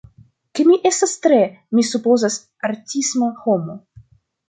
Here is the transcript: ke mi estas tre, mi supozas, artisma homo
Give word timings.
ke 0.57 0.63
mi 0.69 0.77
estas 0.91 1.13
tre, 1.27 1.39
mi 1.79 1.85
supozas, 1.91 2.41
artisma 2.73 3.33
homo 3.45 3.81